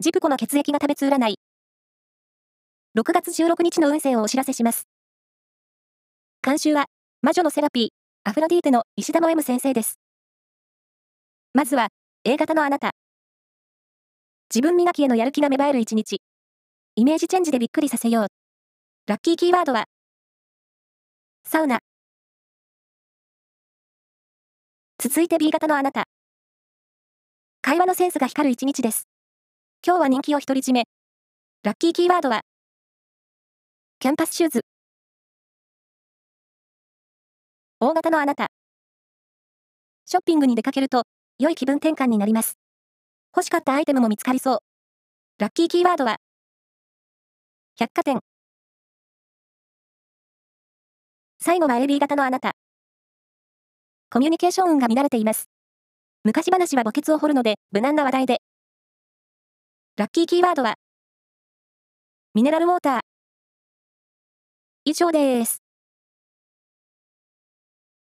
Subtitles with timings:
[0.00, 1.34] ジプコの血液が食べつ占い。
[2.96, 4.86] 6月16日の運勢をお知らせします。
[6.40, 6.86] 監修は、
[7.20, 7.88] 魔女のセラピー、
[8.22, 9.98] アフロディーテの石田も M 先生です。
[11.52, 11.88] まずは、
[12.22, 12.92] A 型のあなた。
[14.54, 16.22] 自分磨きへのやる気が芽生える一日。
[16.94, 18.26] イメージチェンジでびっくりさせよう。
[19.08, 19.86] ラッキーキーワードは、
[21.42, 21.80] サウナ。
[25.02, 26.04] 続いて B 型のあなた。
[27.62, 29.08] 会話のセンスが光る一日です。
[29.86, 30.84] 今日は人気を独り占め。
[31.62, 32.40] ラッキーキーワードは、
[34.00, 34.62] キャンバスシューズ。
[37.78, 38.48] O 型のあなた。
[40.04, 41.04] ショッピングに出かけると、
[41.38, 42.54] 良い気分転換になります。
[43.36, 44.58] 欲しかったアイテムも見つかりそう。
[45.38, 46.16] ラッキーキーワードは、
[47.78, 48.18] 百貨店。
[51.40, 52.50] 最後は AB 型のあなた。
[54.10, 55.48] コミュニケーション運が乱れています。
[56.24, 58.38] 昔話は墓穴を掘るので、無難な話題で。
[59.98, 60.76] ラッキーキーワードは、
[62.32, 63.00] ミネラルウォーター。
[64.84, 65.67] 以上です。